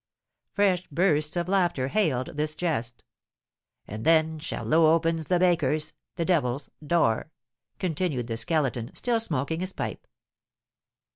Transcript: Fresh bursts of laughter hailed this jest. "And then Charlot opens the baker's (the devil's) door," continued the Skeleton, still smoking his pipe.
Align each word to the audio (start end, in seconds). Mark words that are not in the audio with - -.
Fresh 0.55 0.87
bursts 0.91 1.35
of 1.35 1.47
laughter 1.47 1.89
hailed 1.89 2.31
this 2.35 2.55
jest. 2.55 3.03
"And 3.87 4.03
then 4.03 4.39
Charlot 4.39 4.79
opens 4.95 5.27
the 5.27 5.37
baker's 5.37 5.93
(the 6.15 6.25
devil's) 6.25 6.71
door," 6.83 7.29
continued 7.77 8.25
the 8.25 8.37
Skeleton, 8.37 8.95
still 8.95 9.19
smoking 9.19 9.59
his 9.59 9.73
pipe. 9.73 10.07